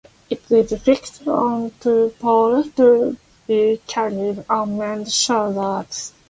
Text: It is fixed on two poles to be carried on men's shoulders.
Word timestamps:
It 0.31 0.41
is 0.51 0.73
fixed 0.81 1.27
on 1.27 1.73
two 1.79 2.11
poles 2.19 2.71
to 2.77 3.17
be 3.45 3.79
carried 3.85 4.43
on 4.49 4.75
men's 4.75 5.13
shoulders. 5.13 6.13